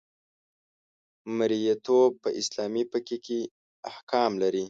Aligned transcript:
مرییتوب 1.37 2.11
په 2.23 2.29
اسلامي 2.41 2.83
فقه 2.91 3.15
کې 3.25 3.39
احکام 3.89 4.31
لري. 4.43 4.59